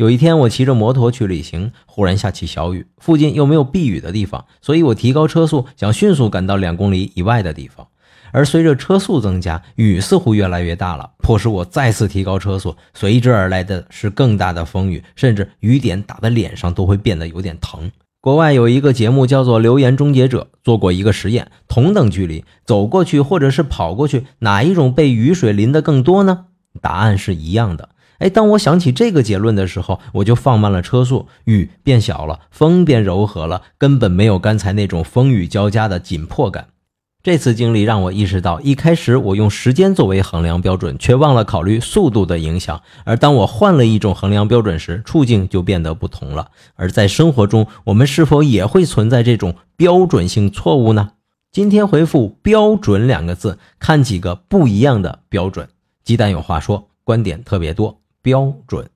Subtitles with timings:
[0.00, 7.86] 有一天，我骑着摩托去旅行，忽然下起小雨，附近又没有避雨的地方，所以我提高车速，想迅速赶到两公里以外的地方。
[8.32, 12.74] 而随着车速增加，雨似乎越来越大了，迫使我再次提高车速。
[12.94, 17.90] 随之而来的是更大的风雨，甚至雨点打在脸上都会变得有点疼。
[18.22, 26.46] 国外有一个节目叫做《留言终结者》，做过一个实验：同等距离走过去或者是跑过去，哪一种被雨水淋得更多呢？
[26.80, 27.90] 答案是一样的。
[28.20, 36.68] 哎，当我想起这个结论的时候，我就放慢了车速，雨变小了，风变柔和了，根本没有刚才那种风雨交加的紧迫感。
[37.22, 42.80] 这次经历让我意识到，一开始我用时间作为衡量标准，却忘了考虑速度的影响。
[43.04, 46.50] 而当我换了一种衡量标准时，处境就变得不同了。
[46.76, 51.10] 而在生活中，我们是否也会存在这种标准性错误呢？
[51.52, 55.68] 今天回复“标准”两个字，看几个不一样的标准。
[56.02, 58.88] 鸡蛋有话说，观点特别多，标准。